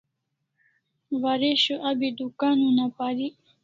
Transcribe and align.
Waresho 1.21 1.73
abi 1.89 2.07
dukan 2.17 2.57
una 2.71 2.85
parik 2.95 3.35